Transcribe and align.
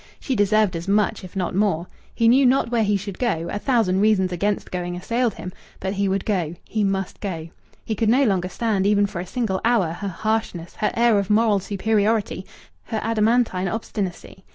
She 0.19 0.35
deserved 0.35 0.75
as 0.75 0.87
much, 0.87 1.23
if 1.23 1.35
not 1.35 1.53
more. 1.53 1.85
He 2.15 2.27
knew 2.27 2.43
not 2.43 2.71
where 2.71 2.83
he 2.83 2.97
should 2.97 3.19
go; 3.19 3.47
a 3.51 3.59
thousand 3.59 4.01
reasons 4.01 4.31
against 4.31 4.71
going 4.71 4.95
assailed 4.95 5.35
him; 5.35 5.53
but 5.79 5.93
he 5.93 6.07
would 6.09 6.25
go. 6.25 6.55
He 6.67 6.83
must 6.83 7.19
go. 7.19 7.49
He 7.85 7.93
could 7.93 8.09
no 8.09 8.23
longer 8.23 8.49
stand, 8.49 8.87
even 8.87 9.05
for 9.05 9.19
a 9.21 9.27
single 9.27 9.61
hour, 9.63 9.91
her 9.91 10.07
harshness, 10.07 10.77
her 10.77 10.89
air 10.95 11.19
of 11.19 11.29
moral 11.29 11.59
superiority, 11.59 12.47
her 12.85 12.99
adamantine 13.03 13.67
obstinacy. 13.67 14.43